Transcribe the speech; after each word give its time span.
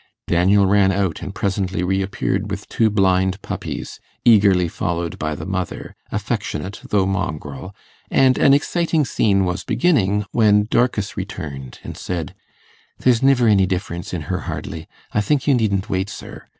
Daniel 0.27 0.65
ran 0.65 0.91
out, 0.91 1.21
and 1.21 1.35
presently 1.35 1.83
reappeared 1.83 2.49
with 2.49 2.67
two 2.67 2.89
blind 2.89 3.39
puppies, 3.43 3.99
eagerly 4.25 4.67
followed 4.67 5.19
by 5.19 5.35
the 5.35 5.45
mother, 5.45 5.95
affectionate 6.11 6.81
though 6.89 7.05
mongrel, 7.05 7.75
and 8.09 8.39
an 8.39 8.51
exciting 8.51 9.05
scene 9.05 9.45
was 9.45 9.63
beginning 9.63 10.25
when 10.31 10.63
Dorcas 10.63 11.15
returned 11.15 11.77
and 11.83 11.95
said, 11.95 12.33
'There's 12.97 13.21
niver 13.21 13.47
any 13.47 13.67
difference 13.67 14.11
in 14.11 14.21
her 14.23 14.39
hardly. 14.49 14.87
I 15.13 15.21
think 15.21 15.45
you 15.45 15.53
needn't 15.53 15.87
wait, 15.87 16.09
sir. 16.09 16.47